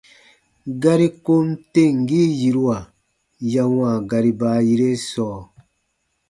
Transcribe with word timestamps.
Gari 0.81 1.07
kom 1.25 1.47
temgii 1.73 2.31
yiruwa 2.39 2.77
ya 3.53 3.63
wãa 3.75 3.95
gari 4.09 4.31
baayire 4.39 4.89
sɔɔ. 5.09 5.37